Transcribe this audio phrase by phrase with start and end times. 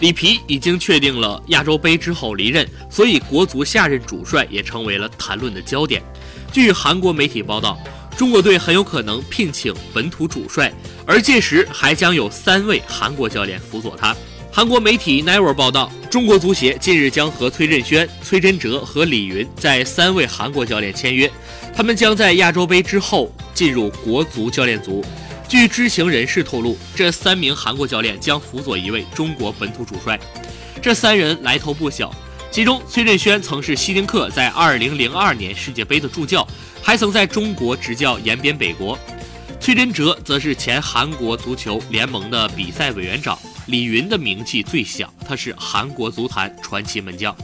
[0.00, 6.02] 里皮已经确定了亚洲杯之后离任，所以国足下任主帅也成为了谈论的焦点。
[6.50, 7.78] 据韩国媒体报道，
[8.16, 10.72] 中国队很有可能聘请本土主帅，
[11.06, 14.16] 而届时还将有三位韩国教练辅佐他。
[14.50, 21.30] 韩国媒体 Never 报道，中国足协近日将和崔振轩、崔真哲和李云在三位韩国教练签约，
[21.76, 25.04] 他们将在亚洲杯之后进入国足教练组。
[25.50, 30.16] 据知情人士透露，这三名韩国教练将辅佐一位中国本土主帅。
[30.80, 32.14] 这三人来头不小，
[32.52, 36.46] 其中崔振轩曾是希丁克在2002年世界杯的助教，
[36.80, 38.96] 还曾在中国执教延边北国；
[39.58, 47.36] 崔真哲则是前韩国足球联盟的比赛委员长；李云的名气最响，他是韩国足坛传奇门将。